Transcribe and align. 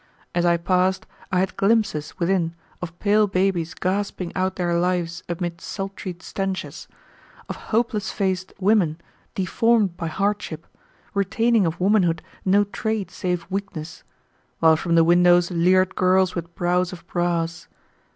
As 0.33 0.47
I 0.47 0.57
passed 0.57 1.05
I 1.31 1.41
had 1.41 1.57
glimpses 1.57 2.17
within 2.17 2.55
of 2.81 2.97
pale 2.97 3.27
babies 3.27 3.75
gasping 3.75 4.35
out 4.35 4.55
their 4.55 4.73
lives 4.75 5.21
amid 5.29 5.61
sultry 5.61 6.17
stenches, 6.21 6.87
of 7.47 7.55
hopeless 7.69 8.11
faced 8.11 8.51
women 8.59 8.99
deformed 9.35 9.97
by 9.97 10.07
hardship, 10.07 10.65
retaining 11.13 11.67
of 11.67 11.79
womanhood 11.79 12.23
no 12.43 12.63
trait 12.63 13.11
save 13.11 13.45
weakness, 13.51 14.03
while 14.57 14.75
from 14.75 14.95
the 14.95 15.03
windows 15.03 15.51
leered 15.51 15.93
girls 15.93 16.33
with 16.33 16.55
brows 16.55 16.91
of 16.91 17.05
brass. 17.05 17.67